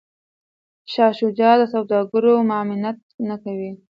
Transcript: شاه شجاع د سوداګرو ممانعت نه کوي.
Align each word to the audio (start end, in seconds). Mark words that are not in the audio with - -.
شاه 0.91 1.11
شجاع 1.19 1.53
د 1.59 1.63
سوداګرو 1.73 2.33
ممانعت 2.49 2.97
نه 3.29 3.35
کوي. 3.43 3.71